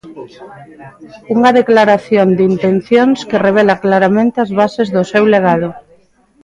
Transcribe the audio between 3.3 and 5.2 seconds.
revela claramente as bases do